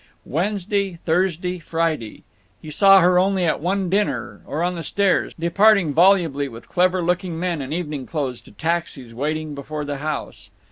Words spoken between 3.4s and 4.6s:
at one dinner,